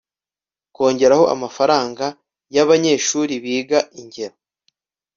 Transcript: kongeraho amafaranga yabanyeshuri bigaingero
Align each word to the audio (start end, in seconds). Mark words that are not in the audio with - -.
kongeraho 0.75 1.25
amafaranga 1.35 2.05
yabanyeshuri 2.55 3.33
bigaingero 3.43 4.35